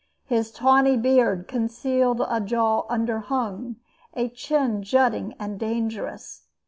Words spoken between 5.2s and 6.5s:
and dangerous.